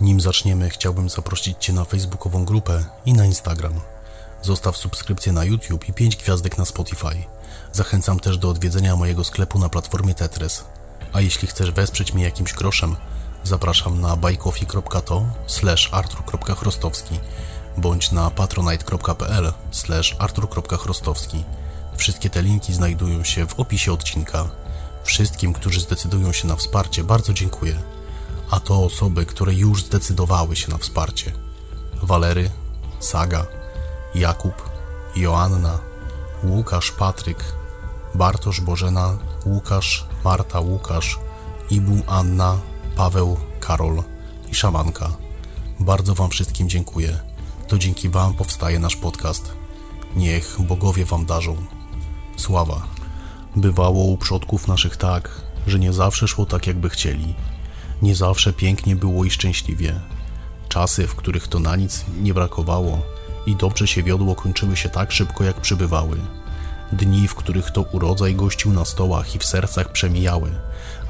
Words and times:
Nim 0.00 0.20
zaczniemy, 0.20 0.70
chciałbym 0.70 1.10
zaprosić 1.10 1.56
Cię 1.60 1.72
na 1.72 1.84
facebookową 1.84 2.44
grupę 2.44 2.84
i 3.06 3.12
na 3.12 3.26
Instagram. 3.26 3.80
Zostaw 4.42 4.76
subskrypcję 4.76 5.32
na 5.32 5.44
YouTube 5.44 5.88
i 5.88 5.92
5 5.92 6.16
gwiazdek 6.16 6.58
na 6.58 6.64
Spotify. 6.64 7.24
Zachęcam 7.72 8.20
też 8.20 8.38
do 8.38 8.48
odwiedzenia 8.48 8.96
mojego 8.96 9.24
sklepu 9.24 9.58
na 9.58 9.68
platformie 9.68 10.14
Tetris. 10.14 10.64
A 11.12 11.20
jeśli 11.20 11.48
chcesz 11.48 11.70
wesprzeć 11.70 12.14
mnie 12.14 12.24
jakimś 12.24 12.52
groszem, 12.52 12.96
zapraszam 13.44 14.00
na 14.00 14.16
buycoffee.to 14.16 15.26
slash 15.46 15.88
artur.chrostowski 15.92 17.20
bądź 17.76 18.12
na 18.12 18.30
patronite.pl 18.30 19.52
slash 19.70 20.16
artur.chrostowski. 20.18 21.44
Wszystkie 21.96 22.30
te 22.30 22.42
linki 22.42 22.74
znajdują 22.74 23.24
się 23.24 23.46
w 23.46 23.60
opisie 23.60 23.92
odcinka. 23.92 24.50
Wszystkim, 25.04 25.52
którzy 25.52 25.80
zdecydują 25.80 26.32
się 26.32 26.48
na 26.48 26.56
wsparcie, 26.56 27.04
bardzo 27.04 27.32
dziękuję. 27.32 27.99
A 28.50 28.60
to 28.60 28.84
osoby, 28.84 29.26
które 29.26 29.54
już 29.54 29.84
zdecydowały 29.84 30.56
się 30.56 30.70
na 30.70 30.78
wsparcie. 30.78 31.32
Walery, 32.02 32.50
Saga, 33.00 33.46
Jakub, 34.14 34.70
Joanna, 35.16 35.78
Łukasz, 36.44 36.92
Patryk, 36.92 37.44
Bartosz, 38.14 38.60
Bożena, 38.60 39.18
Łukasz, 39.46 40.06
Marta, 40.24 40.60
Łukasz, 40.60 41.18
Ibu, 41.70 42.02
Anna, 42.06 42.58
Paweł, 42.96 43.36
Karol 43.60 44.02
i 44.52 44.54
Szamanka. 44.54 45.10
Bardzo 45.80 46.14
Wam 46.14 46.30
wszystkim 46.30 46.68
dziękuję. 46.68 47.20
To 47.68 47.78
dzięki 47.78 48.08
Wam 48.08 48.34
powstaje 48.34 48.78
nasz 48.78 48.96
podcast. 48.96 49.52
Niech 50.16 50.56
bogowie 50.60 51.04
Wam 51.04 51.26
darzą. 51.26 51.56
Sława. 52.36 52.86
Bywało 53.56 54.04
u 54.04 54.16
przodków 54.16 54.68
naszych 54.68 54.96
tak, 54.96 55.42
że 55.66 55.78
nie 55.78 55.92
zawsze 55.92 56.28
szło 56.28 56.46
tak, 56.46 56.66
jakby 56.66 56.90
chcieli. 56.90 57.34
Nie 58.02 58.14
zawsze 58.14 58.52
pięknie 58.52 58.96
było 58.96 59.24
i 59.24 59.30
szczęśliwie. 59.30 60.00
Czasy, 60.68 61.06
w 61.06 61.14
których 61.14 61.48
to 61.48 61.58
na 61.58 61.76
nic 61.76 62.04
nie 62.22 62.34
brakowało 62.34 63.02
i 63.46 63.56
dobrze 63.56 63.86
się 63.86 64.02
wiodło, 64.02 64.34
kończyły 64.34 64.76
się 64.76 64.88
tak 64.88 65.12
szybko, 65.12 65.44
jak 65.44 65.60
przybywały. 65.60 66.16
Dni, 66.92 67.28
w 67.28 67.34
których 67.34 67.70
to 67.70 67.82
urodzaj 67.82 68.34
gościł 68.34 68.72
na 68.72 68.84
stołach 68.84 69.34
i 69.34 69.38
w 69.38 69.44
sercach 69.44 69.92
przemijały, 69.92 70.50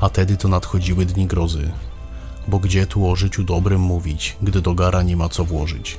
a 0.00 0.08
tedy 0.08 0.36
to 0.36 0.48
nadchodziły 0.48 1.06
dni 1.06 1.26
grozy. 1.26 1.72
Bo 2.48 2.58
gdzie 2.58 2.86
tu 2.86 3.10
o 3.10 3.16
życiu 3.16 3.44
dobrym 3.44 3.80
mówić, 3.80 4.36
gdy 4.42 4.60
do 4.60 4.74
gara 4.74 5.02
nie 5.02 5.16
ma 5.16 5.28
co 5.28 5.44
włożyć? 5.44 5.98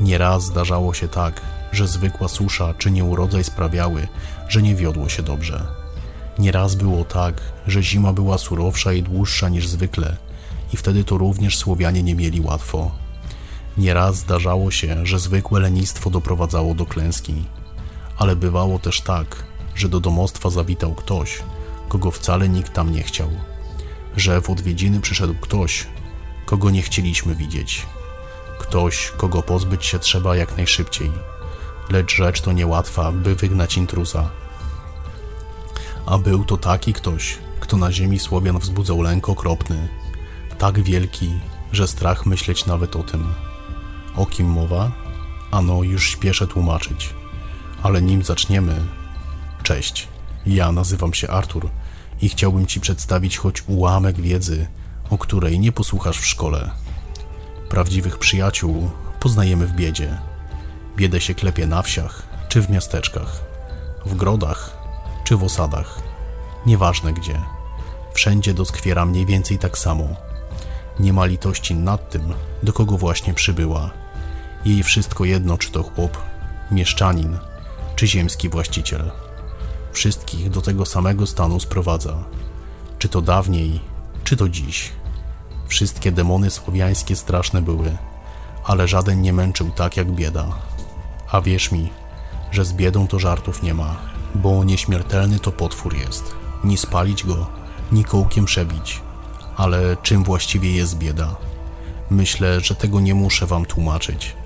Nieraz 0.00 0.44
zdarzało 0.44 0.94
się 0.94 1.08
tak, 1.08 1.40
że 1.72 1.88
zwykła 1.88 2.28
susza 2.28 2.74
czy 2.74 2.90
nieurodzaj 2.90 3.44
sprawiały, 3.44 4.08
że 4.48 4.62
nie 4.62 4.74
wiodło 4.74 5.08
się 5.08 5.22
dobrze. 5.22 5.81
Nieraz 6.38 6.74
było 6.74 7.04
tak, 7.04 7.40
że 7.66 7.82
zima 7.82 8.12
była 8.12 8.38
surowsza 8.38 8.92
i 8.92 9.02
dłuższa 9.02 9.48
niż 9.48 9.68
zwykle 9.68 10.16
i 10.72 10.76
wtedy 10.76 11.04
to 11.04 11.18
również 11.18 11.58
Słowianie 11.58 12.02
nie 12.02 12.14
mieli 12.14 12.40
łatwo. 12.40 12.90
Nieraz 13.78 14.16
zdarzało 14.16 14.70
się, 14.70 15.06
że 15.06 15.18
zwykłe 15.18 15.60
lenistwo 15.60 16.10
doprowadzało 16.10 16.74
do 16.74 16.86
klęski, 16.86 17.34
ale 18.18 18.36
bywało 18.36 18.78
też 18.78 19.00
tak, 19.00 19.44
że 19.74 19.88
do 19.88 20.00
domostwa 20.00 20.50
zawitał 20.50 20.94
ktoś, 20.94 21.42
kogo 21.88 22.10
wcale 22.10 22.48
nikt 22.48 22.72
tam 22.72 22.92
nie 22.92 23.02
chciał, 23.02 23.28
że 24.16 24.40
w 24.40 24.50
odwiedziny 24.50 25.00
przyszedł 25.00 25.34
ktoś, 25.34 25.86
kogo 26.46 26.70
nie 26.70 26.82
chcieliśmy 26.82 27.34
widzieć, 27.34 27.86
ktoś, 28.58 29.12
kogo 29.16 29.42
pozbyć 29.42 29.86
się 29.86 29.98
trzeba 29.98 30.36
jak 30.36 30.56
najszybciej, 30.56 31.12
lecz 31.90 32.14
rzecz 32.16 32.40
to 32.40 32.52
niełatwa, 32.52 33.12
by 33.12 33.34
wygnać 33.34 33.76
intruza. 33.76 34.41
A 36.06 36.18
był 36.18 36.44
to 36.44 36.56
taki 36.56 36.92
ktoś, 36.92 37.38
kto 37.60 37.76
na 37.76 37.92
ziemi 37.92 38.18
Słowian 38.18 38.58
wzbudzał 38.58 39.02
lęk 39.02 39.28
okropny, 39.28 39.88
tak 40.58 40.82
wielki, 40.82 41.32
że 41.72 41.88
strach 41.88 42.26
myśleć 42.26 42.66
nawet 42.66 42.96
o 42.96 43.02
tym. 43.02 43.34
O 44.16 44.26
kim 44.26 44.46
mowa? 44.46 44.92
Ano, 45.50 45.82
już 45.82 46.10
śpieszę 46.10 46.46
tłumaczyć. 46.46 47.14
Ale 47.82 48.02
nim 48.02 48.22
zaczniemy... 48.22 48.80
Cześć, 49.62 50.08
ja 50.46 50.72
nazywam 50.72 51.14
się 51.14 51.28
Artur 51.28 51.68
i 52.22 52.28
chciałbym 52.28 52.66
Ci 52.66 52.80
przedstawić 52.80 53.38
choć 53.38 53.62
ułamek 53.66 54.20
wiedzy, 54.20 54.66
o 55.10 55.18
której 55.18 55.60
nie 55.60 55.72
posłuchasz 55.72 56.18
w 56.18 56.26
szkole. 56.26 56.70
Prawdziwych 57.68 58.18
przyjaciół 58.18 58.90
poznajemy 59.20 59.66
w 59.66 59.72
biedzie. 59.72 60.18
Biedę 60.96 61.20
się 61.20 61.34
klepie 61.34 61.66
na 61.66 61.82
wsiach 61.82 62.22
czy 62.48 62.62
w 62.62 62.70
miasteczkach, 62.70 63.40
w 64.06 64.14
grodach 64.14 64.81
czy 65.24 65.36
w 65.36 65.44
osadach. 65.44 66.00
Nieważne 66.66 67.12
gdzie. 67.12 67.40
Wszędzie 68.14 68.54
doskwiera 68.54 69.06
mniej 69.06 69.26
więcej 69.26 69.58
tak 69.58 69.78
samo. 69.78 70.04
Nie 71.00 71.12
ma 71.12 71.26
litości 71.26 71.74
nad 71.74 72.10
tym, 72.10 72.34
do 72.62 72.72
kogo 72.72 72.98
właśnie 72.98 73.34
przybyła. 73.34 73.90
Jej 74.64 74.82
wszystko 74.82 75.24
jedno, 75.24 75.58
czy 75.58 75.70
to 75.70 75.82
chłop, 75.82 76.18
mieszczanin, 76.70 77.38
czy 77.96 78.06
ziemski 78.06 78.48
właściciel. 78.48 79.10
Wszystkich 79.92 80.50
do 80.50 80.62
tego 80.62 80.86
samego 80.86 81.26
stanu 81.26 81.60
sprowadza. 81.60 82.14
Czy 82.98 83.08
to 83.08 83.22
dawniej, 83.22 83.80
czy 84.24 84.36
to 84.36 84.48
dziś. 84.48 84.92
Wszystkie 85.68 86.12
demony 86.12 86.50
słowiańskie 86.50 87.16
straszne 87.16 87.62
były, 87.62 87.96
ale 88.64 88.88
żaden 88.88 89.22
nie 89.22 89.32
męczył 89.32 89.70
tak 89.70 89.96
jak 89.96 90.12
bieda. 90.12 90.46
A 91.30 91.40
wierz 91.40 91.72
mi, 91.72 91.90
że 92.50 92.64
z 92.64 92.72
biedą 92.72 93.06
to 93.06 93.18
żartów 93.18 93.62
nie 93.62 93.74
ma, 93.74 93.96
bo 94.34 94.64
nieśmiertelny 94.64 95.38
to 95.38 95.52
potwór 95.52 95.96
jest. 95.96 96.34
Ni 96.64 96.76
spalić 96.76 97.24
go, 97.24 97.46
ni 97.92 98.04
kołkiem 98.04 98.44
przebić. 98.44 99.00
Ale 99.56 99.96
czym 100.02 100.24
właściwie 100.24 100.72
jest 100.72 100.98
bieda? 100.98 101.36
Myślę, 102.10 102.60
że 102.60 102.74
tego 102.74 103.00
nie 103.00 103.14
muszę 103.14 103.46
wam 103.46 103.66
tłumaczyć, 103.66 104.36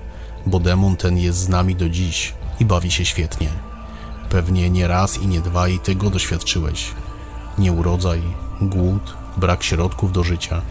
bo 0.45 0.59
demon 0.59 0.95
ten 0.95 1.17
jest 1.17 1.37
z 1.37 1.49
nami 1.49 1.75
do 1.75 1.89
dziś 1.89 2.33
i 2.59 2.65
bawi 2.65 2.91
się 2.91 3.05
świetnie. 3.05 3.49
Pewnie 4.29 4.69
nie 4.69 4.87
raz 4.87 5.17
i 5.17 5.27
nie 5.27 5.41
dwa 5.41 5.67
i 5.67 5.79
ty 5.79 5.95
go 5.95 6.09
doświadczyłeś. 6.09 6.91
Nieurodzaj, 7.57 8.21
głód, 8.61 9.13
brak 9.37 9.63
środków 9.63 10.11
do 10.11 10.23
życia, 10.23 10.61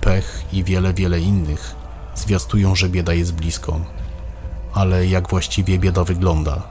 pech 0.00 0.44
i 0.52 0.64
wiele, 0.64 0.94
wiele 0.94 1.20
innych 1.20 1.74
zwiastują, 2.14 2.74
że 2.74 2.88
bieda 2.88 3.14
jest 3.14 3.34
blisko. 3.34 3.80
Ale 4.74 5.06
jak 5.06 5.30
właściwie 5.30 5.78
bieda 5.78 6.04
wygląda? 6.04 6.62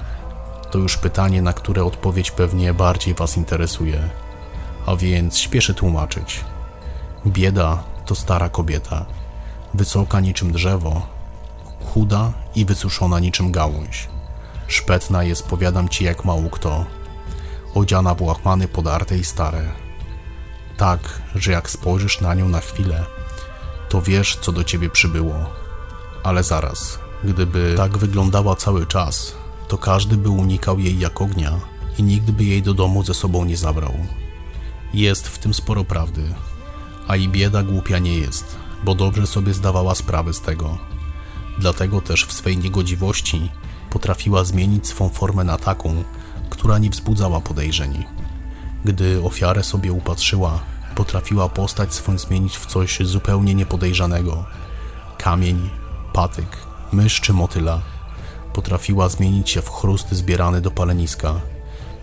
To 0.72 0.78
już 0.78 0.98
pytanie, 0.98 1.42
na 1.42 1.54
które 1.54 1.84
odpowiedź 1.84 2.32
pewnie 2.32 2.74
bardziej 2.74 3.14
Was 3.14 3.38
interesuje. 3.38 4.10
A 4.86 4.96
więc 4.96 5.38
śpieszę 5.38 5.74
tłumaczyć. 5.74 6.46
Bieda 7.28 7.84
to 8.06 8.16
stara 8.16 8.50
kobieta, 8.50 9.06
wysoka 9.74 10.20
niczym 10.20 10.52
drzewo, 10.52 11.02
chuda 11.94 12.34
i 12.56 12.66
wysuszona 12.66 13.20
niczym 13.20 13.52
gałąź. 13.52 14.10
Szpetna 14.68 15.24
jest, 15.24 15.48
powiadam 15.48 15.90
ci, 15.90 16.04
jak 16.04 16.26
mało 16.26 16.50
kto. 16.50 16.86
Odziana 17.74 18.16
w 18.16 18.22
łachmany 18.22 18.68
podarte 18.68 19.18
i 19.18 19.24
stare. 19.24 19.70
Tak, 20.78 21.22
że 21.36 21.52
jak 21.52 21.70
spojrzysz 21.70 22.22
na 22.22 22.34
nią 22.34 22.50
na 22.50 22.60
chwilę, 22.60 23.06
to 23.90 24.02
wiesz, 24.02 24.38
co 24.42 24.52
do 24.52 24.64
ciebie 24.64 24.90
przybyło. 24.90 25.36
Ale 26.24 26.44
zaraz, 26.44 27.00
gdyby 27.24 27.74
tak 27.78 27.98
wyglądała 27.98 28.56
cały 28.56 28.86
czas, 28.86 29.36
to 29.70 29.78
każdy 29.78 30.18
by 30.18 30.30
unikał 30.30 30.80
jej 30.80 31.00
jak 31.00 31.22
ognia 31.22 31.60
i 31.98 32.04
nikt 32.04 32.32
by 32.32 32.44
jej 32.44 32.62
do 32.64 32.74
domu 32.74 33.04
ze 33.04 33.14
sobą 33.14 33.46
nie 33.46 33.58
zabrał. 33.58 33.94
Jest 34.94 35.28
w 35.28 35.38
tym 35.38 35.54
sporo 35.54 35.84
prawdy, 35.84 36.24
a 37.08 37.16
i 37.16 37.28
bieda 37.28 37.64
głupia 37.64 38.00
nie 38.00 38.18
jest, 38.18 38.58
bo 38.84 38.96
dobrze 38.96 39.28
sobie 39.28 39.54
zdawała 39.54 39.96
sprawę 39.96 40.34
z 40.34 40.42
tego. 40.42 40.78
Dlatego 41.60 42.02
też 42.02 42.26
w 42.26 42.34
swej 42.34 42.58
niegodziwości 42.58 43.50
potrafiła 43.90 44.44
zmienić 44.44 44.88
swą 44.88 45.10
formę 45.10 45.44
na 45.44 45.58
taką, 45.58 46.04
która 46.50 46.78
nie 46.78 46.90
wzbudzała 46.90 47.42
podejrzeń. 47.42 48.06
Gdy 48.86 49.24
ofiarę 49.24 49.64
sobie 49.64 49.94
upatrzyła, 49.94 50.60
potrafiła 50.96 51.50
postać 51.50 51.94
swą 51.94 52.18
zmienić 52.18 52.58
w 52.58 52.66
coś 52.66 53.00
zupełnie 53.02 53.56
niepodejrzanego. 53.56 54.46
Kamień, 55.18 55.70
patyk, 56.14 56.58
mysz 56.92 57.22
czy 57.22 57.34
motyla. 57.34 57.82
Potrafiła 58.60 59.10
zmienić 59.10 59.50
się 59.50 59.62
w 59.62 59.70
chrust 59.70 60.12
zbierany 60.12 60.62
do 60.62 60.72
paleniska, 60.72 61.42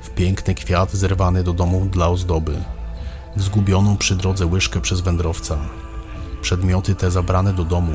w 0.03 0.11
piękny 0.11 0.55
kwiat 0.55 0.93
zerwany 0.93 1.45
do 1.45 1.53
domu 1.53 1.89
dla 1.93 2.09
ozdoby, 2.09 2.57
w 3.37 3.43
zgubioną 3.43 3.97
przy 3.97 4.17
drodze 4.17 4.47
łyżkę 4.47 4.81
przez 4.81 5.01
wędrowca. 5.01 5.59
Przedmioty 6.43 6.95
te 6.95 7.11
zabrane 7.11 7.53
do 7.53 7.65
domu 7.65 7.93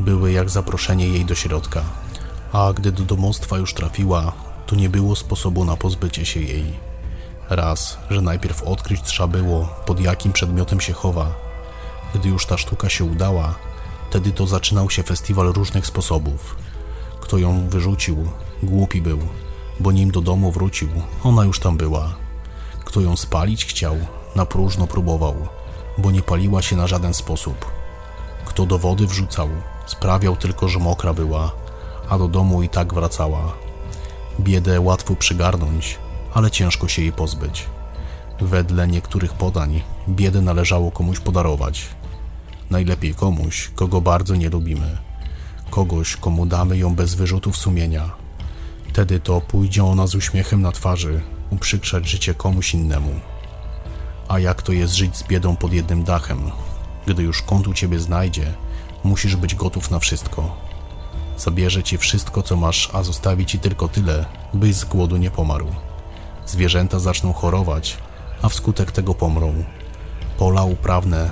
były 0.00 0.32
jak 0.32 0.50
zaproszenie 0.50 1.08
jej 1.08 1.24
do 1.24 1.34
środka, 1.34 1.82
a 2.52 2.72
gdy 2.72 2.92
do 2.92 3.04
domostwa 3.04 3.58
już 3.58 3.74
trafiła, 3.74 4.32
to 4.66 4.76
nie 4.76 4.88
było 4.88 5.16
sposobu 5.16 5.64
na 5.64 5.76
pozbycie 5.76 6.26
się 6.26 6.40
jej. 6.40 6.64
Raz, 7.48 7.98
że 8.10 8.22
najpierw 8.22 8.62
odkryć 8.62 9.02
trzeba 9.02 9.26
było, 9.26 9.68
pod 9.86 10.00
jakim 10.00 10.32
przedmiotem 10.32 10.80
się 10.80 10.92
chowa. 10.92 11.26
Gdy 12.14 12.28
już 12.28 12.46
ta 12.46 12.58
sztuka 12.58 12.88
się 12.88 13.04
udała, 13.04 13.54
wtedy 14.10 14.32
to 14.32 14.46
zaczynał 14.46 14.90
się 14.90 15.02
festiwal 15.02 15.52
różnych 15.52 15.86
sposobów. 15.86 16.56
Kto 17.30 17.38
ją 17.38 17.68
wyrzucił, 17.68 18.16
głupi 18.62 19.02
był, 19.02 19.18
bo 19.80 19.92
nim 19.92 20.10
do 20.10 20.20
domu 20.20 20.52
wrócił, 20.52 20.88
ona 21.24 21.44
już 21.44 21.60
tam 21.60 21.76
była. 21.76 22.14
Kto 22.84 23.00
ją 23.00 23.16
spalić 23.16 23.64
chciał, 23.64 23.96
na 24.36 24.46
próżno 24.46 24.86
próbował, 24.86 25.34
bo 25.98 26.10
nie 26.10 26.22
paliła 26.22 26.62
się 26.62 26.76
na 26.76 26.86
żaden 26.86 27.14
sposób. 27.14 27.72
Kto 28.44 28.66
do 28.66 28.78
wody 28.78 29.06
wrzucał, 29.06 29.48
sprawiał 29.86 30.36
tylko, 30.36 30.68
że 30.68 30.78
mokra 30.78 31.14
była, 31.14 31.52
a 32.08 32.18
do 32.18 32.28
domu 32.28 32.62
i 32.62 32.68
tak 32.68 32.94
wracała. 32.94 33.52
Biedę 34.40 34.80
łatwo 34.80 35.16
przygarnąć, 35.16 35.98
ale 36.34 36.50
ciężko 36.50 36.88
się 36.88 37.02
jej 37.02 37.12
pozbyć. 37.12 37.66
Wedle 38.40 38.88
niektórych 38.88 39.32
podań, 39.32 39.82
biedę 40.08 40.42
należało 40.42 40.90
komuś 40.90 41.20
podarować. 41.20 41.88
Najlepiej 42.70 43.14
komuś, 43.14 43.70
kogo 43.74 44.00
bardzo 44.00 44.36
nie 44.36 44.48
lubimy. 44.48 45.09
Kogoś, 45.70 46.16
komu 46.16 46.46
damy 46.46 46.78
ją 46.78 46.94
bez 46.94 47.14
wyrzutów 47.14 47.56
sumienia. 47.56 48.10
Wtedy 48.88 49.20
to 49.20 49.40
pójdzie 49.40 49.84
ona 49.84 50.06
z 50.06 50.14
uśmiechem 50.14 50.62
na 50.62 50.72
twarzy, 50.72 51.20
uprzykrzać 51.50 52.08
życie 52.08 52.34
komuś 52.34 52.74
innemu. 52.74 53.20
A 54.28 54.38
jak 54.38 54.62
to 54.62 54.72
jest 54.72 54.94
żyć 54.94 55.16
z 55.16 55.22
biedą 55.22 55.56
pod 55.56 55.72
jednym 55.72 56.04
dachem? 56.04 56.50
Gdy 57.06 57.22
już 57.22 57.42
kąt 57.42 57.68
u 57.68 57.74
ciebie 57.74 57.98
znajdzie, 57.98 58.54
musisz 59.04 59.36
być 59.36 59.54
gotów 59.54 59.90
na 59.90 59.98
wszystko. 59.98 60.56
Zabierze 61.38 61.82
ci 61.82 61.98
wszystko, 61.98 62.42
co 62.42 62.56
masz, 62.56 62.90
a 62.92 63.02
zostawi 63.02 63.46
ci 63.46 63.58
tylko 63.58 63.88
tyle, 63.88 64.24
byś 64.54 64.74
z 64.74 64.84
głodu 64.84 65.16
nie 65.16 65.30
pomarł. 65.30 65.66
Zwierzęta 66.46 66.98
zaczną 66.98 67.32
chorować, 67.32 67.96
a 68.42 68.48
wskutek 68.48 68.92
tego 68.92 69.14
pomrą. 69.14 69.64
Pola 70.38 70.62
uprawne 70.62 71.30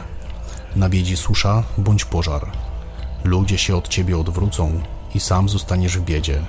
nawiedzi 0.76 1.16
susza 1.16 1.62
bądź 1.78 2.04
pożar. 2.04 2.52
Ludzie 3.24 3.58
się 3.58 3.76
od 3.76 3.88
ciebie 3.88 4.18
odwrócą 4.18 4.80
i 5.14 5.20
sam 5.20 5.48
zostaniesz 5.48 5.98
w 5.98 6.02
biedzie. 6.02 6.42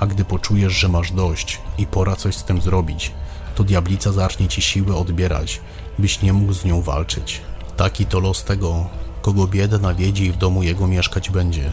A 0.00 0.06
gdy 0.06 0.24
poczujesz, 0.24 0.72
że 0.72 0.88
masz 0.88 1.12
dość 1.12 1.60
i 1.78 1.86
pora 1.86 2.16
coś 2.16 2.36
z 2.36 2.44
tym 2.44 2.60
zrobić, 2.60 3.12
to 3.54 3.64
diablica 3.64 4.12
zacznie 4.12 4.48
ci 4.48 4.62
siłę 4.62 4.96
odbierać, 4.96 5.60
byś 5.98 6.22
nie 6.22 6.32
mógł 6.32 6.52
z 6.52 6.64
nią 6.64 6.82
walczyć. 6.82 7.40
Taki 7.76 8.06
to 8.06 8.20
los 8.20 8.44
tego, 8.44 8.86
kogo 9.22 9.46
bieda 9.46 9.78
nawiedzi 9.78 10.24
i 10.24 10.32
w 10.32 10.36
domu 10.36 10.62
jego 10.62 10.86
mieszkać 10.86 11.30
będzie. 11.30 11.70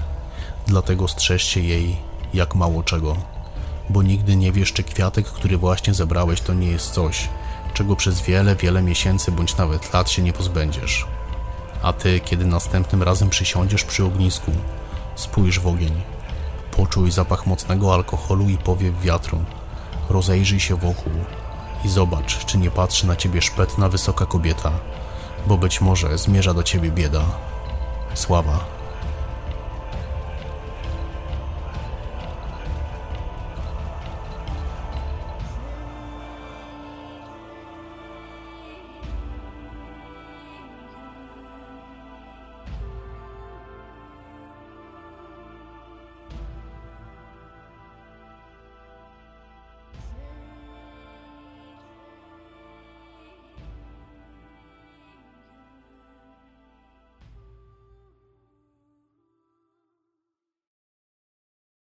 Dlatego 0.67 1.07
strzeżcie 1.07 1.61
jej 1.61 1.97
jak 2.33 2.55
mało 2.55 2.83
czego, 2.83 3.17
bo 3.89 4.03
nigdy 4.03 4.35
nie 4.35 4.51
wiesz, 4.51 4.73
czy 4.73 4.83
kwiatek, 4.83 5.25
który 5.25 5.57
właśnie 5.57 5.93
zebrałeś, 5.93 6.41
to 6.41 6.53
nie 6.53 6.67
jest 6.67 6.91
coś, 6.91 7.29
czego 7.73 7.95
przez 7.95 8.21
wiele, 8.21 8.55
wiele 8.55 8.81
miesięcy 8.81 9.31
bądź 9.31 9.57
nawet 9.57 9.93
lat 9.93 10.09
się 10.09 10.21
nie 10.21 10.33
pozbędziesz. 10.33 11.05
A 11.81 11.93
ty, 11.93 12.19
kiedy 12.19 12.45
następnym 12.45 13.03
razem 13.03 13.29
przysiądziesz 13.29 13.83
przy 13.83 14.05
ognisku, 14.05 14.51
spójrz 15.15 15.59
w 15.59 15.67
ogień, 15.67 16.01
poczuj 16.77 17.11
zapach 17.11 17.47
mocnego 17.47 17.93
alkoholu 17.93 18.49
i 18.49 18.57
powiew 18.57 19.01
wiatru, 19.01 19.37
rozejrzyj 20.09 20.59
się 20.59 20.75
wokół 20.75 21.13
i 21.85 21.89
zobacz, 21.89 22.45
czy 22.45 22.57
nie 22.57 22.71
patrzy 22.71 23.07
na 23.07 23.15
ciebie 23.15 23.41
szpetna 23.41 23.89
wysoka 23.89 24.25
kobieta, 24.25 24.71
bo 25.47 25.57
być 25.57 25.81
może 25.81 26.17
zmierza 26.17 26.53
do 26.53 26.63
ciebie 26.63 26.91
bieda. 26.91 27.23
Sława. 28.13 28.80